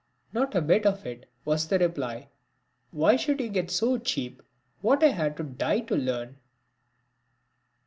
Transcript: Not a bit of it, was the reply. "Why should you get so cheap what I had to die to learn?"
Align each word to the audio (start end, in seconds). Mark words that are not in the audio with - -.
Not 0.33 0.55
a 0.55 0.63
bit 0.63 0.87
of 0.87 1.05
it, 1.05 1.29
was 1.45 1.67
the 1.67 1.77
reply. 1.77 2.29
"Why 2.89 3.15
should 3.15 3.39
you 3.39 3.49
get 3.49 3.69
so 3.69 3.99
cheap 3.99 4.41
what 4.81 5.03
I 5.03 5.09
had 5.09 5.37
to 5.37 5.43
die 5.43 5.81
to 5.81 5.95
learn?" 5.95 6.39